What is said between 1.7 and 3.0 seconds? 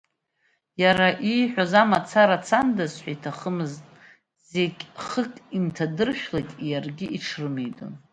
амацара цандаз